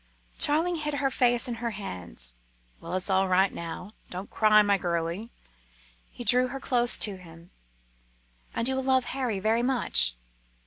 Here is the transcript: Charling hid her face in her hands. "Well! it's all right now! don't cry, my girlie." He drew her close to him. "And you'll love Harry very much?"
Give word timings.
Charling 0.39 0.77
hid 0.77 0.95
her 0.95 1.11
face 1.11 1.47
in 1.47 1.53
her 1.61 1.69
hands. 1.69 2.33
"Well! 2.79 2.95
it's 2.95 3.07
all 3.07 3.27
right 3.27 3.53
now! 3.53 3.93
don't 4.09 4.31
cry, 4.31 4.63
my 4.63 4.79
girlie." 4.79 5.29
He 6.09 6.23
drew 6.23 6.47
her 6.47 6.59
close 6.59 6.97
to 6.97 7.17
him. 7.17 7.51
"And 8.55 8.67
you'll 8.67 8.81
love 8.81 9.05
Harry 9.05 9.39
very 9.39 9.61
much?" 9.61 10.15